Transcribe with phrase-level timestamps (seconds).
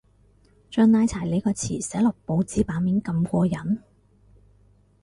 [0.71, 3.77] 將拉柴呢個詞寫落報紙版面咁過癮